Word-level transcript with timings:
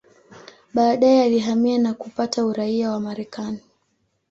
Baadaye 0.73 1.23
alihamia 1.23 1.77
na 1.77 1.93
kupata 1.93 2.45
uraia 2.45 2.91
wa 2.91 2.99
Marekani. 2.99 3.59